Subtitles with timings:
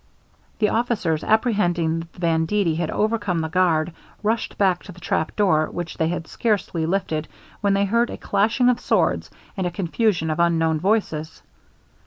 [0.57, 3.93] The officers apprehending that the banditti had overcome the guard,
[4.23, 7.27] rushed back to the trapdoor, which they had scarcely lifted,
[7.59, 11.43] when they heard a clashing of swords, and a confusion of unknown voices.